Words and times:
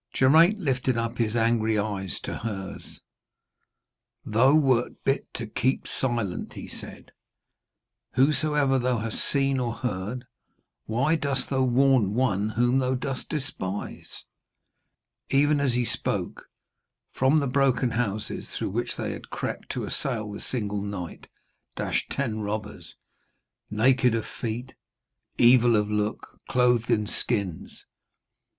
Geraint 0.15 0.57
lifted 0.57 0.97
up 0.97 1.19
his 1.19 1.35
angry 1.35 1.77
eyes 1.77 2.19
to 2.21 2.39
hers: 2.39 3.01
'Thou 4.25 4.55
wert 4.55 4.93
bid 5.05 5.31
to 5.35 5.45
keep 5.45 5.85
silent,' 5.87 6.53
he 6.53 6.67
said, 6.67 7.11
'whatsoever 8.15 8.79
thou 8.79 8.97
hast 8.97 9.19
seen 9.23 9.59
or 9.59 9.75
heard. 9.75 10.25
Why 10.87 11.15
dost 11.15 11.49
thou 11.51 11.61
warn 11.65 12.15
one 12.15 12.49
whom 12.49 12.79
thou 12.79 12.95
dost 12.95 13.29
despise?' 13.29 14.23
Even 15.29 15.59
as 15.59 15.73
he 15.73 15.85
spoke, 15.85 16.47
from 17.13 17.37
the 17.37 17.45
broken 17.45 17.91
houses 17.91 18.49
through 18.55 18.71
which 18.71 18.95
they 18.97 19.11
had 19.11 19.29
crept 19.29 19.69
to 19.73 19.83
assail 19.83 20.31
the 20.31 20.39
single 20.41 20.81
knight, 20.81 21.27
dashed 21.75 22.09
ten 22.09 22.39
robbers, 22.39 22.95
naked 23.69 24.15
of 24.15 24.25
feet, 24.25 24.73
evil 25.37 25.75
of 25.75 25.91
look, 25.91 26.39
clothed 26.49 26.89
in 26.89 27.05
skins. 27.05 27.85